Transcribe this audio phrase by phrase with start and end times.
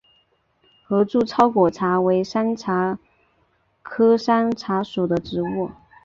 [0.83, 2.97] 合柱糙果茶为山茶
[3.83, 5.69] 科山茶属的植物。